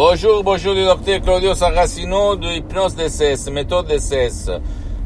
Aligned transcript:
Bonjour, 0.00 0.44
bonjour 0.44 0.74
le 0.74 0.84
docteur 0.84 1.20
Claudio 1.22 1.54
Saracino 1.56 2.36
de 2.36 2.46
Hypnose 2.46 2.94
DCS, 2.94 3.50
méthode 3.50 3.88
DCS, 3.88 4.48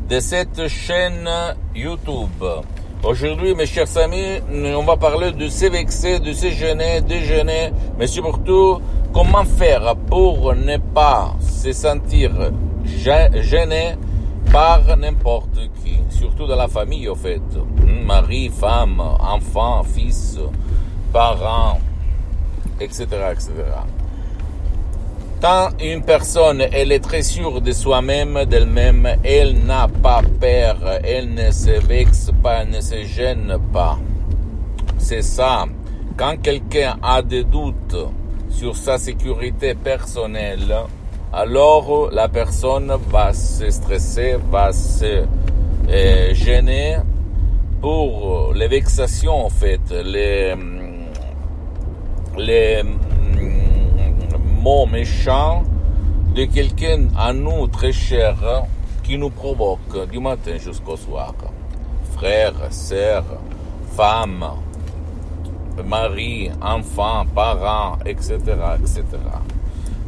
de 0.07 0.21
cette 0.21 0.69
chaîne 0.69 1.27
YouTube. 1.75 2.45
Aujourd'hui, 3.03 3.55
mes 3.55 3.65
chers 3.65 3.97
amis, 3.97 4.43
on 4.53 4.83
va 4.83 4.99
parler 4.99 5.33
de 5.33 5.49
se 5.49 5.65
vexer, 5.65 6.21
de 6.21 6.35
gêner, 6.35 7.01
déjeuner, 7.01 7.73
mais 7.99 8.07
surtout, 8.07 8.83
comment 9.15 9.45
faire 9.47 9.97
pour 9.97 10.55
ne 10.55 10.77
pas 10.77 11.37
se 11.41 11.73
sentir 11.73 12.31
gêné 12.85 13.95
par 14.53 14.95
n'importe 14.99 15.59
qui, 15.83 15.97
surtout 16.11 16.47
dans 16.47 16.57
la 16.57 16.69
famille, 16.69 17.09
au 17.09 17.15
fait. 17.15 17.41
Mari, 18.05 18.51
femme, 18.51 19.01
enfant, 19.01 19.85
fils, 19.85 20.39
parents, 21.15 21.81
etc., 22.79 23.07
etc. 23.33 23.53
Quand 25.43 25.71
une 25.83 26.03
personne, 26.03 26.63
elle 26.71 26.93
est 26.93 27.01
très 27.01 27.23
sûre 27.23 27.61
de 27.61 27.73
soi-même, 27.73 28.45
d'elle-même, 28.45 29.09
elle 29.25 29.65
n'a 29.65 29.89
pas 29.89 30.23
peur, 30.41 30.77
elle 31.03 31.35
ne 31.35 31.51
se 31.51 31.85
vexe 31.85 32.31
pas, 32.41 32.63
elle 32.63 32.71
ne 32.71 32.81
se 32.81 33.03
gêne 33.03 33.59
pas. 33.73 33.99
C'est 34.99 35.23
ça. 35.23 35.65
Quand 36.17 36.41
quelqu'un 36.41 36.97
a 37.03 37.23
des 37.23 37.43
doutes 37.43 37.97
sur 38.51 38.77
sa 38.77 38.99
sécurité 38.99 39.75
personnelle, 39.75 40.77
alors 41.33 42.09
la 42.13 42.29
personne 42.29 42.93
va 43.11 43.33
se 43.33 43.69
stresser, 43.69 44.37
va 44.49 44.73
se 44.73 45.25
euh, 45.91 46.35
gêner 46.35 46.99
pour 47.81 48.53
les 48.55 48.69
vexations 48.69 49.45
en 49.45 49.51
fait, 49.51 49.91
les, 49.91 50.55
les 52.39 52.83
mots 54.63 54.87
méchants 54.87 55.65
de 56.37 56.45
quelqu'un 56.45 57.09
à 57.17 57.33
nous 57.33 57.67
très 57.67 57.91
cher 57.91 58.37
qui 59.03 59.19
nous 59.19 59.31
provoque 59.31 60.09
du 60.09 60.21
matin 60.21 60.57
jusqu'au 60.57 60.97
soir. 60.97 61.35
Frères, 62.15 62.55
sœurs, 62.71 63.25
femmes, 63.97 64.47
mari, 65.85 66.53
enfants, 66.61 67.25
parents, 67.35 67.99
etc., 68.07 68.39
etc. 68.79 69.03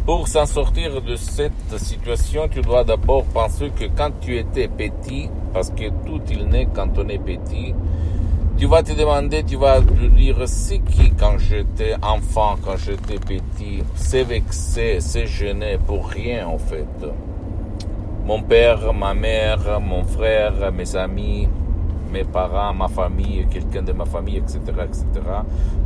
Pour 0.06 0.28
s'en 0.28 0.46
sortir 0.46 1.02
de 1.02 1.16
cette 1.16 1.76
situation, 1.76 2.46
tu 2.48 2.60
dois 2.60 2.84
d'abord 2.84 3.24
penser 3.24 3.70
que 3.70 3.86
quand 3.86 4.12
tu 4.20 4.38
étais 4.38 4.68
petit, 4.68 5.28
parce 5.52 5.70
que 5.70 5.88
tout 6.06 6.20
il 6.30 6.46
naît 6.46 6.68
quand 6.72 6.96
on 6.96 7.08
est 7.08 7.18
petit, 7.18 7.74
tu 8.64 8.70
vas 8.70 8.82
te 8.82 8.94
demander, 8.94 9.44
tu 9.44 9.56
vas 9.56 9.82
te 9.82 10.06
dire, 10.06 10.38
c'est 10.46 10.78
qui 10.78 11.10
quand 11.10 11.36
j'étais 11.36 11.96
enfant, 12.00 12.54
quand 12.64 12.78
j'étais 12.78 13.18
petit, 13.18 13.82
c'est 13.94 14.24
vexé, 14.24 15.00
c'est 15.00 15.26
gêné 15.26 15.76
pour 15.86 16.08
rien 16.08 16.46
en 16.46 16.56
fait. 16.56 16.88
Mon 18.24 18.40
père, 18.40 18.94
ma 18.94 19.12
mère, 19.12 19.82
mon 19.82 20.02
frère, 20.04 20.72
mes 20.72 20.96
amis, 20.96 21.46
mes 22.10 22.24
parents, 22.24 22.72
ma 22.72 22.88
famille, 22.88 23.46
quelqu'un 23.50 23.82
de 23.82 23.92
ma 23.92 24.06
famille, 24.06 24.38
etc., 24.38 24.60
etc. 24.82 25.04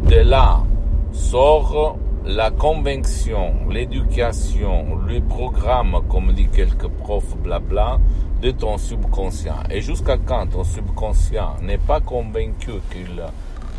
De 0.04 0.20
là 0.20 0.62
sort 1.10 1.98
la 2.24 2.52
conviction, 2.52 3.54
l'éducation, 3.68 4.98
le 5.04 5.20
programme, 5.20 5.96
comme 6.08 6.32
dit 6.32 6.46
quelques 6.46 6.86
profs, 6.86 7.36
blabla, 7.42 7.98
de 8.40 8.50
ton 8.50 8.78
subconscient. 8.78 9.56
Et 9.70 9.80
jusqu'à 9.80 10.16
quand 10.16 10.46
ton 10.46 10.64
subconscient 10.64 11.56
n'est 11.62 11.78
pas 11.78 12.00
convaincu 12.00 12.72
qu'il 12.90 13.22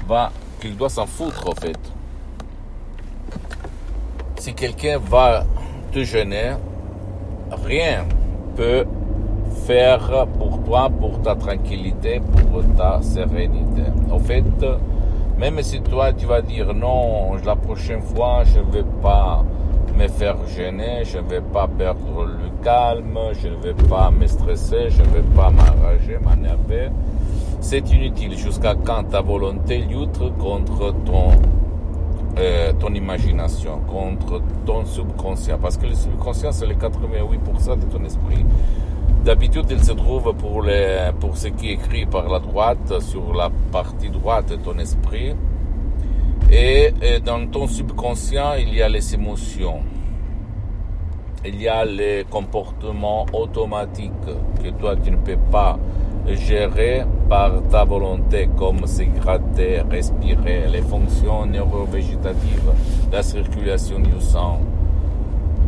va, 0.08 0.32
qu'il 0.60 0.76
doit 0.76 0.90
s'en 0.90 1.06
foutre, 1.06 1.48
en 1.48 1.56
fait? 1.56 1.80
Si 4.38 4.54
quelqu'un 4.54 4.98
va 4.98 5.46
te 5.92 6.04
gêner, 6.04 6.54
rien 7.52 8.06
peut 8.56 8.86
faire 9.66 10.28
pour 10.38 10.64
toi, 10.64 10.90
pour 10.90 11.22
ta 11.22 11.36
tranquillité, 11.36 12.22
pour 12.22 12.64
ta 12.76 13.02
sérénité. 13.02 13.84
En 14.12 14.20
fait, 14.20 14.44
même 15.38 15.62
si 15.62 15.82
toi 15.82 16.14
tu 16.14 16.26
vas 16.26 16.42
dire 16.42 16.74
non, 16.74 17.36
la 17.46 17.56
prochaine 17.56 18.02
fois 18.02 18.44
je 18.46 18.60
ne 18.60 18.72
vais 18.72 18.86
pas 19.02 19.44
me 20.00 20.08
faire 20.08 20.38
gêner, 20.48 21.04
je 21.04 21.18
ne 21.18 21.24
vais 21.24 21.42
pas 21.42 21.68
perdre 21.68 22.24
le 22.24 22.64
calme, 22.64 23.20
je 23.34 23.50
ne 23.50 23.56
vais 23.58 23.74
pas 23.74 24.10
me 24.12 24.28
stresser, 24.28 24.90
je 24.90 25.02
ne 25.02 25.08
vais 25.08 25.28
pas 25.36 25.50
m'enrager, 25.50 26.18
m'énerver, 26.26 26.88
c'est 27.60 27.80
inutile 27.92 28.38
jusqu'à 28.38 28.76
quand 28.76 29.04
ta 29.04 29.20
volonté 29.20 29.80
lutte 29.80 30.38
contre 30.38 30.94
ton, 31.04 31.32
euh, 32.38 32.72
ton 32.80 32.94
imagination, 32.94 33.80
contre 33.90 34.42
ton 34.66 34.86
subconscient? 34.86 35.58
Parce 35.62 35.76
que 35.76 35.88
le 35.88 35.96
subconscient, 35.96 36.54
c'est 36.54 36.66
les 36.66 36.76
88% 36.76 37.80
de 37.80 37.86
ton 37.92 38.06
esprit. 38.06 38.46
D'habitude, 39.26 39.66
il 39.70 39.84
se 39.84 39.92
trouve 39.92 40.34
pour, 40.34 40.62
les, 40.62 41.12
pour 41.20 41.36
ce 41.36 41.50
qui 41.50 41.72
est 41.72 41.74
écrit 41.74 42.06
par 42.06 42.30
la 42.30 42.40
droite, 42.40 43.02
sur 43.02 43.34
la 43.34 43.50
partie 43.74 44.10
droite 44.10 44.48
de 44.48 44.56
ton 44.56 44.80
esprit. 44.80 45.36
Et, 46.52 46.92
dans 47.24 47.46
ton 47.48 47.68
subconscient, 47.68 48.54
il 48.56 48.74
y 48.74 48.82
a 48.82 48.90
les 48.90 49.14
émotions. 49.14 49.82
Il 51.46 51.62
y 51.62 51.68
a 51.68 51.86
les 51.86 52.26
comportements 52.30 53.26
automatiques 53.32 54.12
que 54.64 54.70
toi, 54.72 54.96
tu 54.96 55.12
ne 55.12 55.18
peux 55.18 55.38
pas 55.52 55.78
gérer 56.28 57.06
par 57.30 57.62
ta 57.70 57.86
volonté, 57.86 58.50
comme 58.58 58.86
se 58.88 59.04
gratter, 59.04 59.82
respirer, 59.90 60.68
les 60.72 60.82
fonctions 60.82 61.46
neurovégétatives, 61.46 62.72
la 63.12 63.24
circulation 63.24 64.00
du 64.00 64.20
sang, 64.20 64.60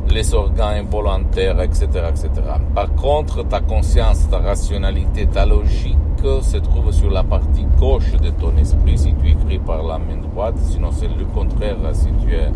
les 0.10 0.34
organes 0.34 0.86
involontaires, 0.86 1.62
etc., 1.62 1.86
etc. 2.10 2.30
Par 2.76 2.94
contre, 2.96 3.44
ta 3.48 3.62
conscience, 3.62 4.28
ta 4.30 4.40
rationalité, 4.40 5.28
ta 5.28 5.46
logique 5.46 5.98
se 6.42 6.58
trouve 6.58 6.92
sur 6.92 7.10
la 7.10 7.24
partie 7.24 7.66
gauche 7.80 8.12
de 8.12 8.30
ton 8.30 8.56
esprit 8.58 8.98
si 8.98 9.14
tu 9.16 9.32
écris 9.32 9.60
la 9.84 9.98
main 9.98 10.18
droite, 10.22 10.56
sinon 10.58 10.92
c'est 10.92 11.08
le 11.08 11.26
contraire 11.34 11.78
si 11.94 12.08
tu, 12.24 12.34
es, 12.34 12.50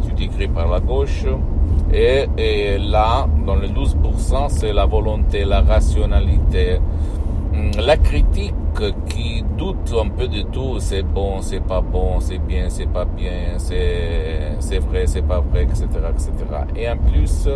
si 0.00 0.12
tu 0.14 0.24
écris 0.24 0.48
par 0.48 0.68
la 0.68 0.80
gauche. 0.80 1.24
Et, 1.92 2.26
là, 2.78 3.26
dans 3.46 3.56
le 3.56 3.68
12%, 3.68 4.48
c'est 4.48 4.72
la 4.72 4.84
volonté, 4.84 5.44
la 5.44 5.62
rationalité, 5.62 6.80
la 7.78 7.96
critique 7.96 8.54
qui 9.08 9.42
doute 9.56 9.94
un 9.98 10.08
peu 10.08 10.28
de 10.28 10.42
tout, 10.42 10.76
c'est 10.78 11.02
bon, 11.02 11.40
c'est 11.40 11.60
pas 11.60 11.80
bon, 11.80 12.20
c'est 12.20 12.38
bien, 12.38 12.66
c'est 12.68 12.86
pas 12.86 13.04
bien, 13.04 13.56
c'est, 13.56 14.52
c'est 14.60 14.78
vrai, 14.78 15.06
c'est 15.06 15.22
pas 15.22 15.40
vrai, 15.40 15.62
etc., 15.64 15.86
etc. 16.10 16.30
Et 16.76 16.88
en 16.88 16.96
plus, 16.96 17.48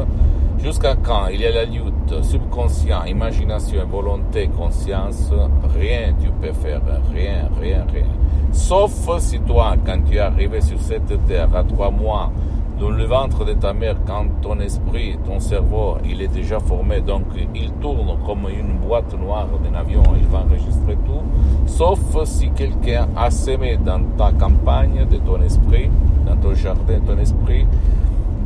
jusqu'à 0.59 0.97
quand 0.97 1.27
il 1.29 1.41
y 1.41 1.47
a 1.47 1.53
la 1.53 1.65
lutte, 1.65 2.23
subconscient, 2.23 3.05
imagination, 3.05 3.85
volonté, 3.87 4.49
conscience, 4.49 5.31
rien 5.79 6.15
tu 6.21 6.31
peux 6.41 6.53
faire, 6.53 6.81
rien, 7.13 7.49
rien, 7.61 7.85
rien. 7.93 8.07
Sauf 8.53 9.19
si 9.19 9.41
toi, 9.41 9.75
quand 9.85 9.99
tu 10.09 10.17
es 10.17 10.21
arrivé 10.21 10.61
sur 10.61 10.81
cette 10.81 11.27
terre 11.27 11.49
à 11.55 11.65
trois 11.65 11.91
mois, 11.91 12.31
dans 12.79 12.91
le 12.91 13.05
ventre 13.05 13.45
de 13.45 13.53
ta 13.53 13.73
mère, 13.73 13.97
quand 14.07 14.27
ton 14.41 14.59
esprit, 14.59 15.17
ton 15.25 15.39
cerveau, 15.41 15.99
il 16.05 16.21
est 16.21 16.29
déjà 16.29 16.59
formé, 16.59 17.01
donc 17.01 17.23
il 17.55 17.71
tourne 17.81 18.19
comme 18.27 18.49
une 18.51 18.79
boîte 18.87 19.15
noire 19.19 19.47
d'un 19.63 19.79
avion, 19.79 20.03
il 20.19 20.27
va 20.27 20.41
enregistrer 20.41 20.97
tout, 21.07 21.23
sauf 21.67 22.01
si 22.25 22.51
quelqu'un 22.51 23.09
a 23.17 23.31
semé 23.31 23.77
dans 23.77 24.03
ta 24.19 24.33
campagne 24.33 25.07
de 25.09 25.17
ton 25.19 25.41
esprit, 25.43 25.91
dans 26.27 26.37
ton 26.37 26.55
jardin 26.55 26.99
de 26.99 27.07
ton 27.07 27.19
esprit, 27.19 27.67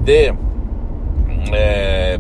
des, 0.05 0.33
euh, 1.53 2.19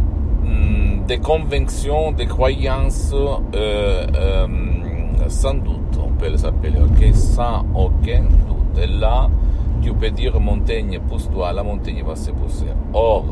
des 1.06 1.18
convictions, 1.18 2.12
des 2.12 2.26
croyances, 2.26 3.12
euh, 3.14 4.06
euh, 4.14 4.46
sans 5.28 5.54
doute, 5.54 5.85
on 6.16 6.18
peut 6.18 6.30
les 6.30 6.44
appeler, 6.44 6.78
ok, 6.78 7.14
sans 7.14 7.64
aucun 7.74 8.22
doute. 8.22 8.82
Et 8.82 8.86
là, 8.86 9.28
tu 9.82 9.92
peux 9.92 10.10
dire 10.10 10.38
montagne, 10.40 10.98
pousse-toi, 11.08 11.52
la 11.52 11.62
montagne 11.62 12.02
va 12.06 12.16
se 12.16 12.30
pousser. 12.30 12.66
Or, 12.92 13.24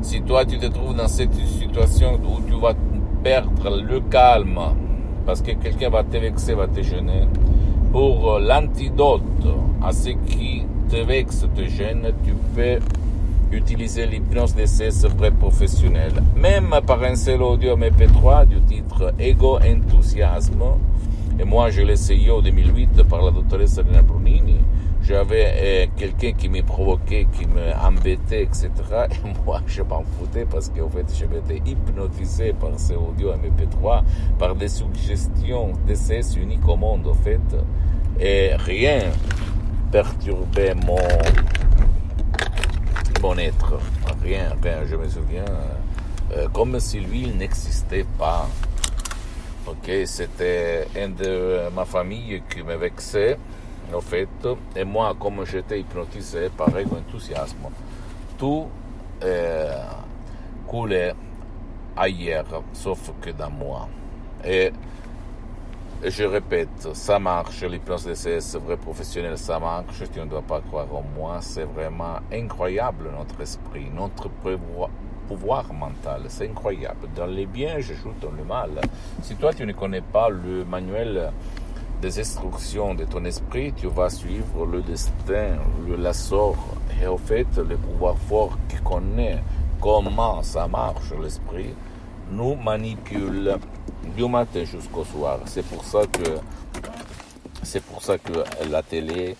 si 0.00 0.22
toi 0.22 0.44
tu 0.44 0.58
te 0.58 0.66
trouves 0.66 0.96
dans 0.96 1.08
cette 1.08 1.34
situation 1.34 2.14
où 2.14 2.40
tu 2.48 2.58
vas 2.58 2.74
perdre 3.22 3.76
le 3.76 4.00
calme, 4.00 4.58
parce 5.26 5.42
que 5.42 5.52
quelqu'un 5.52 5.90
va 5.90 6.02
te 6.02 6.16
vexer, 6.16 6.54
va 6.54 6.66
te 6.66 6.82
gêner, 6.82 7.28
pour 7.92 8.38
l'antidote 8.38 9.22
à 9.82 9.92
ce 9.92 10.10
qui 10.10 10.64
te 10.88 10.96
vexe, 10.96 11.46
te 11.54 11.64
gêne, 11.64 12.12
tu 12.24 12.32
peux 12.54 12.78
utiliser 13.52 14.06
l'hypnose 14.06 14.54
DCS 14.54 15.06
vrai 15.16 15.30
professionnel. 15.30 16.12
Même 16.36 16.74
par 16.86 17.02
un 17.04 17.14
seul 17.14 17.42
audio 17.42 17.76
MP3 17.76 18.46
du 18.46 18.60
titre 18.62 19.14
Ego 19.18 19.58
Enthousiasme, 19.58 20.62
et 21.38 21.44
moi 21.44 21.70
je 21.70 21.82
l'ai 21.82 21.94
essayé 21.94 22.30
en 22.30 22.40
2008 22.40 23.02
par 23.04 23.22
la 23.22 23.30
doctoresse 23.30 23.78
Rina 23.78 24.02
Brunini, 24.02 24.58
j'avais 25.06 25.52
euh, 25.56 25.86
quelqu'un 25.96 26.32
qui 26.32 26.48
me 26.48 26.62
provoquait, 26.62 27.26
qui 27.30 27.46
m'embêtait, 27.46 28.44
etc. 28.44 28.70
Et 29.10 29.28
moi, 29.44 29.60
je 29.66 29.82
m'en 29.82 30.02
foutais 30.02 30.46
parce 30.46 30.70
qu'en 30.70 30.88
fait, 30.88 31.04
je 31.14 31.26
m'étais 31.26 31.62
hypnotisé 31.70 32.54
par 32.54 32.70
ces 32.78 32.94
audio 32.94 33.32
MP3, 33.32 34.02
par 34.38 34.54
des 34.54 34.68
suggestions 34.68 35.72
d'essais 35.86 36.22
uniques 36.36 36.66
au 36.66 36.76
monde, 36.76 37.06
en 37.06 37.14
fait. 37.14 37.40
Et 38.18 38.54
rien 38.56 39.00
perturbait 39.92 40.74
mon, 40.74 40.96
mon 43.20 43.36
être. 43.36 43.78
Rien, 44.22 44.54
rien. 44.62 44.78
Je 44.88 44.96
me 44.96 45.06
souviens, 45.06 45.44
euh, 46.32 46.48
comme 46.48 46.80
si 46.80 47.00
lui, 47.00 47.28
n'existait 47.28 48.06
pas. 48.18 48.48
Ok, 49.66 49.90
c'était 50.04 50.86
un 50.94 51.08
de 51.08 51.70
ma 51.74 51.86
famille 51.86 52.42
qui 52.50 52.62
me 52.62 52.76
vexait 52.76 53.38
en 53.94 54.00
fait, 54.02 54.28
et 54.76 54.84
moi, 54.84 55.16
comme 55.18 55.44
j'étais 55.46 55.80
hypnotisé 55.80 56.50
par 56.50 56.68
enthousiasme, 56.68 57.70
tout 58.36 58.66
euh, 59.22 59.82
coulait 60.66 61.14
ailleurs, 61.96 62.62
sauf 62.74 63.10
que 63.22 63.30
dans 63.30 63.48
moi. 63.48 63.88
Et 64.44 64.70
je 66.02 66.24
répète, 66.24 66.88
ça 66.92 67.18
marche, 67.18 67.62
l'hypnose 67.62 68.04
DCS, 68.04 68.58
vrai 68.58 68.76
professionnel, 68.76 69.38
ça 69.38 69.58
marche, 69.58 70.02
tu 70.12 70.20
ne 70.20 70.26
dois 70.26 70.42
pas 70.42 70.60
croire 70.60 70.94
en 70.94 71.04
moi, 71.16 71.38
c'est 71.40 71.64
vraiment 71.64 72.18
incroyable 72.30 73.10
notre 73.16 73.40
esprit, 73.40 73.86
notre 73.94 74.28
pouvoir 75.28 75.72
mental, 75.72 76.22
c'est 76.28 76.48
incroyable. 76.48 77.08
Dans 77.16 77.26
les 77.26 77.46
biens, 77.46 77.80
je 77.80 77.94
joue 77.94 78.12
dans 78.20 78.30
le 78.30 78.44
mal. 78.44 78.70
Si 79.22 79.34
toi, 79.36 79.52
tu 79.52 79.66
ne 79.66 79.72
connais 79.72 80.00
pas 80.00 80.28
le 80.28 80.64
manuel 80.64 81.32
des 82.00 82.20
instructions 82.20 82.94
de 82.94 83.04
ton 83.04 83.24
esprit, 83.24 83.72
tu 83.72 83.86
vas 83.86 84.10
suivre 84.10 84.66
le 84.66 84.82
destin, 84.82 85.56
le 85.88 85.96
lasso. 85.96 86.54
Et 87.02 87.06
au 87.06 87.16
fait, 87.16 87.46
le 87.56 87.76
pouvoir 87.76 88.16
fort 88.28 88.58
qui 88.68 88.76
connaît 88.76 89.42
comment 89.80 90.42
ça 90.42 90.66
marche 90.66 91.12
l'esprit, 91.22 91.74
nous 92.30 92.54
manipule 92.54 93.56
du 94.16 94.28
matin 94.28 94.64
jusqu'au 94.64 95.04
soir. 95.04 95.40
C'est 95.46 95.64
pour 95.64 95.84
ça 95.84 96.06
que 96.06 96.38
c'est 97.62 97.82
pour 97.82 98.02
ça 98.02 98.18
que 98.18 98.32
la 98.70 98.82
télé, 98.82 99.36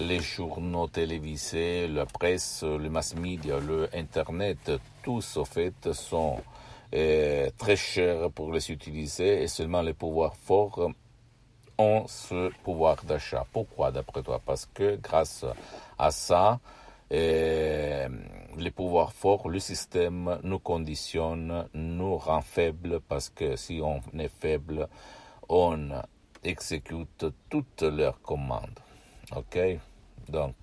les 0.00 0.20
journaux 0.20 0.86
télévisés, 0.86 1.88
la 1.88 2.06
presse, 2.06 2.62
le 2.62 2.88
mass 2.88 3.14
media, 3.14 3.58
le 3.58 3.88
internet, 3.94 4.72
tous 5.02 5.36
au 5.36 5.44
fait 5.44 5.92
sont 5.92 6.40
euh, 6.94 7.50
très 7.58 7.76
chers 7.76 8.30
pour 8.30 8.52
les 8.52 8.70
utiliser 8.70 9.42
et 9.42 9.48
seulement 9.48 9.82
les 9.82 9.94
pouvoirs 9.94 10.36
forts 10.36 10.90
ont 11.78 12.04
ce 12.06 12.50
pouvoir 12.62 13.02
d'achat. 13.04 13.46
Pourquoi, 13.52 13.90
d'après 13.90 14.22
toi? 14.22 14.40
Parce 14.44 14.66
que 14.66 14.96
grâce 14.96 15.44
à 15.98 16.10
ça, 16.10 16.60
eh, 17.10 18.06
les 18.56 18.70
pouvoirs 18.70 19.12
forts, 19.12 19.48
le 19.48 19.60
système 19.60 20.38
nous 20.42 20.58
conditionne, 20.58 21.68
nous 21.74 22.16
rend 22.16 22.42
faibles, 22.42 23.00
parce 23.08 23.28
que 23.28 23.56
si 23.56 23.80
on 23.82 24.00
est 24.18 24.28
faible, 24.28 24.88
on 25.48 25.90
exécute 26.42 27.26
toutes 27.48 27.82
leurs 27.82 28.20
commandes. 28.20 28.80
OK 29.36 29.58
Donc, 30.28 30.54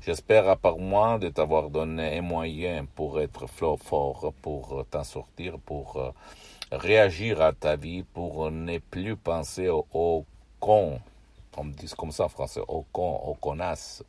j'espère 0.00 0.48
à 0.48 0.56
part 0.56 0.78
moi 0.78 1.18
de 1.18 1.28
t'avoir 1.30 1.70
donné 1.70 2.18
un 2.18 2.22
moyen 2.22 2.86
pour 2.94 3.20
être 3.20 3.46
fort, 3.46 4.32
pour 4.42 4.84
t'en 4.90 5.04
sortir, 5.04 5.58
pour 5.58 5.96
euh, 5.96 6.10
réagir 6.70 7.40
à 7.40 7.52
ta 7.52 7.76
vie, 7.76 8.02
pour 8.02 8.50
ne 8.50 8.78
plus 8.78 9.16
penser 9.16 9.68
au 9.68 10.24
con, 10.60 11.00
on 11.56 11.64
dit 11.64 11.90
comme 11.96 12.12
ça 12.12 12.24
en 12.24 12.28
français, 12.28 12.60
au 12.68 12.84
con, 12.92 13.20
au 13.24 13.34
connasse, 13.34 14.02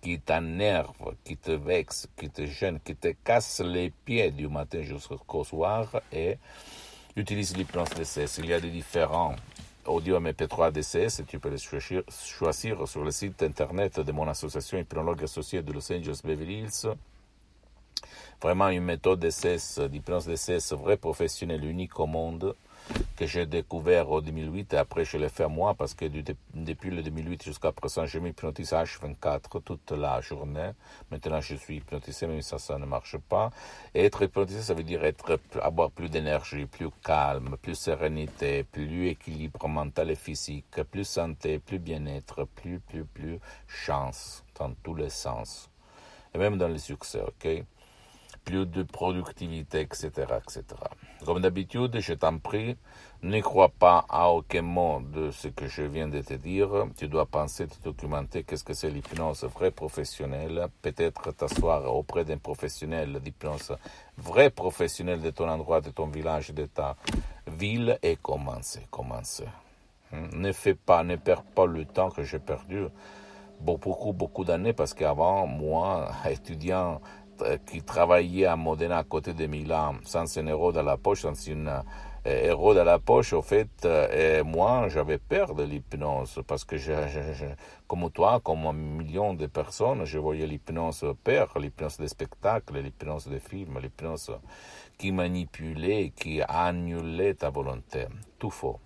qui 0.00 0.18
t'énerve, 0.18 1.14
qui 1.24 1.36
te 1.36 1.52
vexe, 1.52 2.08
qui 2.16 2.30
te 2.30 2.46
gêne, 2.46 2.80
qui 2.80 2.94
te 2.96 3.08
casse 3.24 3.60
les 3.60 3.90
pieds 3.90 4.30
du 4.30 4.48
matin 4.48 4.82
jusqu'au 4.82 5.44
soir 5.44 6.00
et 6.12 6.38
utilise 7.16 7.56
l'hypnose 7.56 7.90
DCS. 7.90 8.38
Il 8.38 8.46
y 8.46 8.52
a 8.52 8.60
des 8.60 8.70
différents 8.70 9.34
audio 9.86 10.20
MP3 10.20 10.72
DCS 10.72 11.22
tu 11.26 11.38
peux 11.38 11.48
les 11.48 11.58
choisir, 11.58 12.02
choisir 12.10 12.86
sur 12.88 13.04
le 13.04 13.10
site 13.10 13.42
internet 13.42 14.00
de 14.00 14.12
mon 14.12 14.28
association 14.28 14.78
hypnologue 14.78 15.22
associée 15.24 15.62
de 15.62 15.72
Los 15.72 15.92
Angeles 15.92 16.20
Beverly 16.24 16.60
Hills. 16.60 16.94
Vraiment 18.42 18.68
une 18.68 18.84
méthode 18.84 19.20
DCS, 19.20 19.80
d'hypnose 19.88 20.26
DCS 20.26 20.72
vrai 20.74 20.96
professionnel 20.96 21.64
unique 21.64 21.98
au 21.98 22.06
monde 22.06 22.54
que 23.16 23.26
j'ai 23.26 23.46
découvert 23.46 24.10
en 24.10 24.20
2008 24.20 24.74
et 24.74 24.76
après 24.76 25.04
je 25.04 25.16
l'ai 25.16 25.28
fait 25.28 25.48
moi 25.48 25.74
parce 25.74 25.94
que 25.94 26.04
depuis 26.54 26.90
le 26.90 27.02
2008 27.02 27.44
jusqu'à 27.44 27.72
présent, 27.72 28.06
je 28.06 28.18
m'hypnotise 28.18 28.72
H24 28.72 29.62
toute 29.62 29.90
la 29.92 30.20
journée. 30.20 30.70
Maintenant, 31.10 31.40
je 31.40 31.54
suis 31.54 31.76
hypnotisé, 31.76 32.26
mais 32.26 32.42
ça, 32.42 32.58
ça 32.58 32.78
ne 32.78 32.86
marche 32.86 33.16
pas. 33.16 33.50
Et 33.94 34.04
être 34.04 34.22
hypnotisé, 34.22 34.62
ça 34.62 34.74
veut 34.74 34.82
dire 34.82 35.04
être, 35.04 35.38
avoir 35.60 35.90
plus 35.90 36.10
d'énergie, 36.10 36.66
plus 36.66 36.90
calme, 37.02 37.56
plus 37.60 37.74
sérénité, 37.74 38.64
plus 38.64 39.08
équilibre 39.08 39.66
mental 39.68 40.10
et 40.10 40.16
physique, 40.16 40.82
plus 40.90 41.04
santé, 41.04 41.58
plus 41.58 41.78
bien-être, 41.78 42.44
plus, 42.54 42.80
plus, 42.80 43.04
plus 43.04 43.38
chance 43.66 44.44
dans 44.58 44.72
tous 44.82 44.94
les 44.94 45.10
sens. 45.10 45.70
Et 46.34 46.38
même 46.38 46.58
dans 46.58 46.68
le 46.68 46.78
succès, 46.78 47.22
ok? 47.22 47.64
Plus 48.46 48.64
de 48.64 48.84
productivité, 48.84 49.80
etc., 49.80 50.08
etc. 50.38 50.62
Comme 51.26 51.40
d'habitude, 51.40 51.98
je 51.98 52.14
t'en 52.14 52.38
prie, 52.38 52.76
ne 53.22 53.40
crois 53.40 53.68
pas 53.68 54.06
à 54.08 54.30
aucun 54.30 54.62
mot 54.62 55.00
de 55.00 55.32
ce 55.32 55.48
que 55.48 55.66
je 55.66 55.82
viens 55.82 56.06
de 56.06 56.20
te 56.20 56.34
dire. 56.34 56.68
Tu 56.96 57.08
dois 57.08 57.26
penser, 57.26 57.66
te 57.66 57.82
documenter 57.82 58.44
qu'est-ce 58.44 58.62
que 58.62 58.72
c'est 58.72 58.88
l'hypnose 58.88 59.44
vrai 59.44 59.72
professionnelle. 59.72 60.68
Peut-être 60.80 61.32
t'asseoir 61.32 61.92
auprès 61.92 62.24
d'un 62.24 62.38
professionnel 62.38 63.18
d'hypnose 63.20 63.76
vrai 64.16 64.50
professionnel 64.50 65.20
de 65.20 65.30
ton 65.30 65.48
endroit, 65.48 65.80
de 65.80 65.90
ton 65.90 66.06
village, 66.06 66.54
de 66.54 66.66
ta 66.66 66.96
ville 67.48 67.98
et 68.02 68.16
commencer, 68.16 68.86
commencer. 68.90 69.48
Hmm? 70.12 70.28
Ne 70.40 70.52
fais 70.52 70.74
pas, 70.74 71.02
ne 71.02 71.16
perds 71.16 71.42
pas 71.42 71.66
le 71.66 71.84
temps 71.84 72.10
que 72.10 72.22
j'ai 72.22 72.38
perdu 72.38 72.86
beaucoup, 73.60 74.12
beaucoup 74.12 74.44
d'années 74.44 74.72
parce 74.72 74.94
qu'avant, 74.94 75.46
moi, 75.46 76.12
étudiant 76.30 77.00
qui 77.66 77.82
travaillait 77.82 78.46
à 78.46 78.56
Modena 78.56 78.98
à 78.98 79.04
côté 79.04 79.32
de 79.32 79.46
Milan 79.46 79.94
sans 80.04 80.38
un 80.38 80.44
euro 80.44 80.72
dans 80.72 80.82
la 80.82 80.96
poche, 80.96 81.22
sans 81.22 81.46
une 81.46 81.82
euh, 82.26 82.50
euro 82.50 82.74
dans 82.74 82.82
la 82.82 82.98
poche, 82.98 83.32
au 83.34 83.42
fait, 83.42 83.68
euh, 83.84 84.42
moi, 84.42 84.88
j'avais 84.88 85.18
peur 85.18 85.54
de 85.54 85.62
l'hypnose 85.62 86.42
parce 86.46 86.64
que, 86.64 86.76
je, 86.76 86.92
comme 87.86 88.10
toi, 88.10 88.40
comme 88.42 88.66
un 88.66 88.72
million 88.72 89.32
de 89.34 89.46
personnes, 89.46 90.04
je 90.04 90.18
voyais 90.18 90.46
l'hypnose 90.46 91.04
peur, 91.22 91.56
l'hypnose 91.56 91.98
des 91.98 92.08
spectacles, 92.08 92.78
l'hypnose 92.78 93.28
des 93.28 93.38
films, 93.38 93.78
l'hypnose 93.80 94.32
qui 94.98 95.12
manipulait, 95.12 96.12
qui 96.16 96.40
annulait 96.42 97.34
ta 97.34 97.50
volonté. 97.50 98.06
Tout 98.40 98.50
faux. 98.50 98.80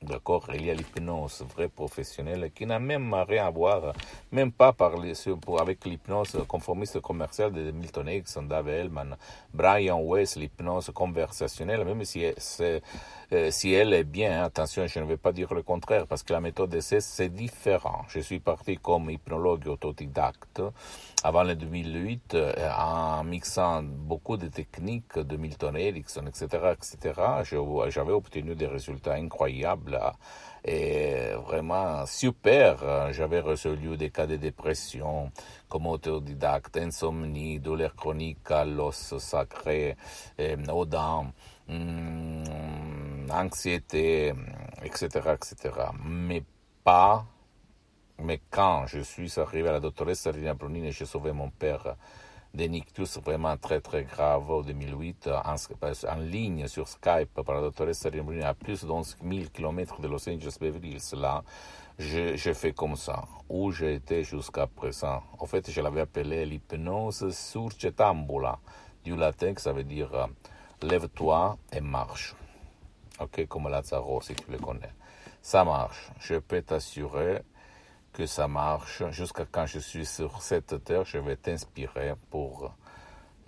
D'accord 0.00 0.46
Il 0.54 0.64
y 0.64 0.70
a 0.70 0.74
l'hypnose 0.74 1.44
vraie 1.52 1.68
professionnelle 1.68 2.52
qui 2.54 2.66
n'a 2.66 2.78
même 2.78 3.12
rien 3.14 3.46
à 3.46 3.50
voir, 3.50 3.92
même 4.30 4.52
pas 4.52 4.72
pour, 4.72 5.60
avec 5.60 5.84
l'hypnose 5.84 6.38
conformiste 6.46 7.00
commerciale 7.00 7.52
de 7.52 7.72
Milton 7.72 8.08
Erickson, 8.08 8.42
Dave 8.42 8.68
Hellman, 8.68 9.16
Brian 9.52 10.00
Weiss, 10.00 10.36
l'hypnose 10.36 10.92
conversationnelle, 10.94 11.84
même 11.84 12.04
si, 12.04 12.24
euh, 12.24 12.80
elle 13.30 13.92
est 13.92 14.04
bien, 14.04 14.44
attention, 14.44 14.86
je 14.86 15.00
ne 15.00 15.04
vais 15.04 15.16
pas 15.16 15.32
dire 15.32 15.52
le 15.52 15.62
contraire, 15.62 16.06
parce 16.06 16.22
que 16.22 16.32
la 16.32 16.40
méthode 16.40 16.70
d'essai, 16.70 17.00
c'est 17.00 17.30
différent. 17.30 18.04
Je 18.06 18.20
suis 18.20 18.38
parti 18.38 18.76
comme 18.76 19.10
hypnologue 19.10 19.66
autodidacte 19.66 20.62
avant 21.24 21.42
le 21.42 21.56
2008, 21.56 22.34
euh, 22.34 22.70
en 22.78 23.24
mixant 23.24 23.82
beaucoup 23.82 24.36
de 24.36 24.46
techniques 24.46 25.18
de 25.18 25.36
Milton 25.36 25.76
Erickson, 25.76 26.24
etc., 26.28 26.72
etc., 26.72 27.20
j'avais 27.88 28.12
obtenu 28.12 28.54
des 28.54 28.68
résultats 28.68 29.14
incroyables 29.14 29.87
et 30.64 31.32
vraiment 31.46 32.04
super. 32.06 33.12
J'avais 33.12 33.40
résolu 33.40 33.96
des 33.96 34.10
cas 34.10 34.26
de 34.26 34.36
dépression 34.36 35.30
comme 35.68 35.86
autodidacte, 35.86 36.76
insomnie, 36.76 37.60
douleur 37.60 37.94
chronique 37.94 38.50
à 38.50 38.64
l'os 38.64 39.16
sacré, 39.18 39.96
euh, 40.40 40.56
aux 40.72 40.86
dents, 40.86 41.26
hum, 41.68 42.44
anxiété, 43.30 44.32
etc., 44.82 45.08
etc., 45.34 45.74
mais 46.04 46.42
pas 46.84 47.24
mais 48.20 48.40
quand 48.50 48.86
je 48.86 49.00
suis 49.00 49.38
arrivé 49.38 49.68
à 49.68 49.72
la 49.72 49.80
doctoresse 49.80 50.26
Rina 50.26 50.54
Brunini, 50.54 50.90
j'ai 50.90 51.06
sauvé 51.06 51.32
mon 51.32 51.50
père 51.50 51.94
des 52.54 52.68
nictus 52.68 53.18
vraiment 53.18 53.56
très 53.56 53.80
très 53.80 54.04
graves 54.04 54.50
en 54.50 54.62
2008 54.62 55.28
en, 55.28 55.54
en 55.54 56.20
ligne 56.20 56.66
sur 56.66 56.88
Skype 56.88 57.42
par 57.44 57.54
la 57.54 57.60
doctoresse 57.60 58.06
Rimbruni 58.06 58.42
à 58.42 58.54
plus 58.54 58.84
de 58.84 58.90
11 58.90 59.16
000 59.22 59.44
km 59.52 60.00
de 60.00 60.08
Los 60.08 60.28
Angeles 60.28 60.56
Beverly 60.60 60.92
Hills. 60.92 61.20
Là, 61.20 61.42
j'ai 61.98 62.54
fait 62.54 62.72
comme 62.72 62.96
ça, 62.96 63.24
où 63.48 63.70
j'ai 63.72 63.94
été 63.94 64.22
jusqu'à 64.22 64.66
présent. 64.66 65.22
En 65.38 65.46
fait, 65.46 65.70
je 65.70 65.80
l'avais 65.80 66.02
appelé 66.02 66.46
l'hypnose 66.46 67.30
surcetambula, 67.30 68.58
du 69.04 69.16
latin, 69.16 69.54
ça 69.56 69.72
veut 69.72 69.84
dire 69.84 70.14
euh, 70.14 70.26
lève-toi 70.82 71.56
et 71.72 71.80
marche. 71.80 72.34
Ok, 73.20 73.46
comme 73.46 73.68
Lazaro, 73.68 74.20
si 74.20 74.34
tu 74.34 74.50
le 74.50 74.58
connais. 74.58 74.92
Ça 75.42 75.64
marche. 75.64 76.10
Je 76.20 76.36
peux 76.36 76.62
t'assurer 76.62 77.42
que 78.12 78.26
ça 78.26 78.48
marche. 78.48 79.02
Jusqu'à 79.10 79.46
quand 79.50 79.66
je 79.66 79.78
suis 79.78 80.06
sur 80.06 80.42
cette 80.42 80.82
terre, 80.84 81.04
je 81.04 81.18
vais 81.18 81.36
t'inspirer 81.36 82.14
pour 82.30 82.72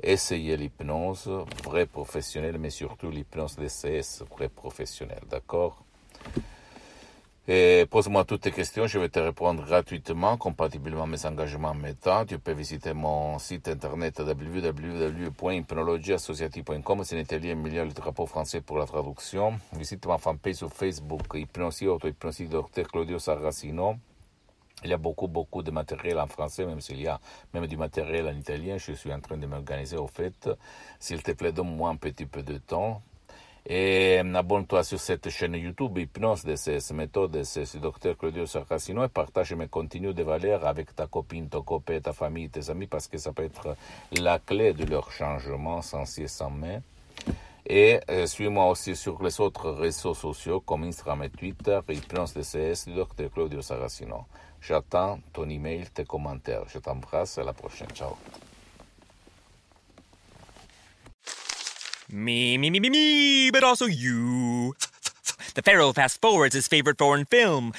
essayer 0.02 0.56
l'hypnose 0.56 1.28
vrai 1.64 1.86
professionnel, 1.86 2.58
mais 2.58 2.70
surtout 2.70 3.10
l'hypnose 3.10 3.56
DCS 3.56 4.24
vrai 4.30 4.48
professionnel. 4.48 5.20
D'accord? 5.28 5.84
Et 7.52 7.84
pose-moi 7.90 8.24
toutes 8.24 8.42
tes 8.42 8.52
questions, 8.52 8.86
je 8.86 9.00
vais 9.00 9.08
te 9.08 9.18
répondre 9.18 9.64
gratuitement, 9.64 10.36
compatiblement 10.36 11.02
à 11.02 11.06
mes 11.06 11.26
engagements 11.26 11.74
méta. 11.74 12.24
Tu 12.24 12.38
peux 12.38 12.52
visiter 12.52 12.92
mon 12.92 13.40
site 13.40 13.66
internet 13.66 14.20
www.hypnologieassociative.com. 14.20 17.02
C'est 17.02 17.16
un 17.16 17.22
atelier 17.22 17.56
milliard 17.56 17.86
le 17.86 17.92
drapeau 17.92 18.26
français 18.26 18.60
pour 18.60 18.78
la 18.78 18.86
traduction. 18.86 19.54
Visite 19.72 20.06
ma 20.06 20.18
fanpage 20.18 20.54
sur 20.56 20.72
Facebook, 20.72 21.22
Hypnosie 21.34 21.88
Auto-Hypnosie 21.88 22.46
Dr 22.46 22.86
Claudio 22.86 23.18
Sarracino. 23.18 23.96
Il 24.84 24.90
y 24.90 24.94
a 24.94 24.96
beaucoup, 24.96 25.28
beaucoup 25.28 25.62
de 25.62 25.70
matériel 25.70 26.18
en 26.18 26.26
français, 26.26 26.64
même 26.64 26.80
s'il 26.80 27.00
y 27.00 27.06
a 27.06 27.20
même 27.52 27.66
du 27.66 27.76
matériel 27.76 28.26
en 28.26 28.36
italien. 28.36 28.78
Je 28.78 28.92
suis 28.92 29.12
en 29.12 29.20
train 29.20 29.36
de 29.36 29.46
m'organiser 29.46 29.96
au 29.96 30.06
fait. 30.06 30.48
S'il 30.98 31.22
te 31.22 31.32
plaît, 31.32 31.52
donne-moi 31.52 31.90
un 31.90 31.96
petit 31.96 32.26
peu 32.26 32.42
de 32.42 32.58
temps. 32.58 33.02
Et 33.66 34.18
abonne-toi 34.18 34.82
sur 34.82 34.98
cette 34.98 35.28
chaîne 35.28 35.54
YouTube 35.54 35.98
Hypnose 35.98 36.44
DCS, 36.44 36.92
méthode 36.94 37.32
DCS, 37.32 37.76
docteur 37.76 38.16
Claudio 38.16 38.46
Sarcasino 38.46 39.04
et 39.04 39.08
partage 39.08 39.52
mes 39.52 39.68
contenus 39.68 40.14
de 40.14 40.22
valeur 40.22 40.66
avec 40.66 40.96
ta 40.96 41.06
copine, 41.06 41.48
ton 41.48 41.62
copain, 41.62 42.00
ta 42.00 42.14
famille, 42.14 42.48
tes 42.48 42.70
amis 42.70 42.86
parce 42.86 43.06
que 43.06 43.18
ça 43.18 43.32
peut 43.32 43.44
être 43.44 43.76
la 44.12 44.38
clé 44.38 44.72
de 44.72 44.86
leur 44.86 45.12
changement 45.12 45.82
sans 45.82 46.06
si 46.06 46.26
sans 46.26 46.50
mais. 46.50 46.80
Et 47.72 48.00
euh, 48.10 48.26
suis-moi 48.26 48.68
aussi 48.68 48.96
sur 48.96 49.22
les 49.22 49.40
autres 49.40 49.70
réseaux 49.70 50.12
sociaux 50.12 50.58
comme 50.58 50.82
Instagram 50.82 51.22
et 51.22 51.30
Twitter, 51.30 51.78
Hypnose 51.88 52.34
DCS 52.34 52.86
du 52.88 52.94
docteur 52.94 53.30
Claudio 53.30 53.62
Saracino. 53.62 54.26
J'attends 54.60 55.20
ton 55.32 55.48
email, 55.48 55.86
tes 55.94 56.04
commentaires. 56.04 56.64
Je 56.66 56.80
t'embrasse, 56.80 57.38
à 57.38 57.44
la 57.44 57.52
prochaine. 57.52 57.86
Ciao. 57.94 58.18
Me, 62.08 62.58
me, 62.58 62.70
me, 62.70 62.80
me, 62.80 62.90
me, 62.90 63.50
but 63.52 63.62
also 63.62 63.86
you. 63.86 64.74
The 65.54 65.62
Pharaoh 65.62 65.92
fast 65.92 66.20
forwards 66.20 66.56
his 66.56 66.66
favorite 66.66 66.98
foreign 66.98 67.24
film, 67.24 67.72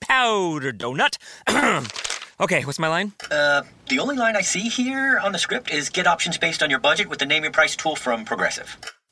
Powder 0.00 0.72
Donut. 0.72 1.18
okay, 2.40 2.64
what's 2.64 2.80
my 2.80 2.88
line? 2.88 3.12
Uh, 3.30 3.62
the 3.88 4.00
only 4.00 4.16
line 4.16 4.34
I 4.34 4.42
see 4.42 4.68
here 4.68 5.20
on 5.22 5.30
the 5.30 5.38
script 5.38 5.70
is 5.70 5.88
get 5.88 6.08
options 6.08 6.36
based 6.36 6.64
on 6.64 6.68
your 6.68 6.80
budget 6.80 7.08
with 7.08 7.20
the 7.20 7.26
name 7.26 7.44
your 7.44 7.52
price 7.52 7.76
tool 7.76 7.94
from 7.94 8.24
Progressive. 8.24 8.76